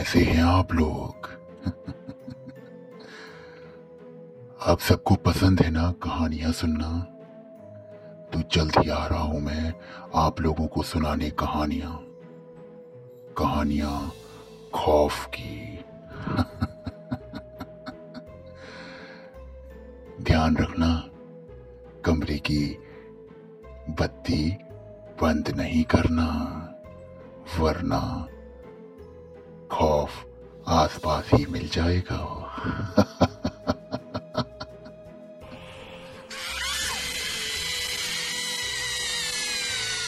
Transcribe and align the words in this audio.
कैसे 0.00 0.20
हैं 0.20 0.42
आप 0.42 0.72
लोग। 0.72 1.26
आप 4.66 4.78
सबको 4.78 5.14
पसंद 5.14 5.60
है 5.60 5.70
ना 5.70 5.92
कहानियाँ 5.92 6.52
सुनना? 6.52 7.00
तो 8.32 8.40
जल्द 8.52 8.72
ही 8.78 8.90
आ 8.90 9.06
रहा 9.06 9.20
हूँ 9.20 9.40
मैं 9.40 9.74
आप 10.14 10.40
लोगों 10.40 10.66
को 10.66 10.82
सुनाने 10.82 11.30
कहानियाँ। 11.30 11.92
कहानियाँ 13.38 14.12
खौफ 14.74 15.26
की। 15.26 15.84
ध्यान 20.22 20.56
रखना, 20.56 21.04
कमरे 22.04 22.38
की 22.38 22.78
बत्ती 23.90 24.56
बंद 25.22 25.48
नहीं 25.56 25.84
करना, 25.84 26.26
वरना 27.58 28.28
खौफ 29.80 30.10
आसपास 30.68 31.30
ही 31.34 31.46
मिल 31.46 31.68
जाएगा। 31.72 32.18